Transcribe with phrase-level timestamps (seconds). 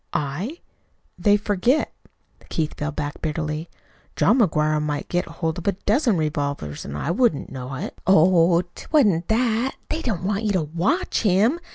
[0.13, 0.61] "I?
[1.19, 1.93] They forget."
[2.49, 3.69] Keith fell back bitterly.
[4.15, 8.63] "John McGuire might get hold of a dozen revolvers, and I wouldn't know it." "Oh,
[8.73, 9.75] 'twa'n't that.
[9.89, 11.59] They didn't want you to WATCH him.